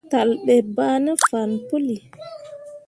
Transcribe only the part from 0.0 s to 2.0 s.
Talle ɓe bah ne fah puli.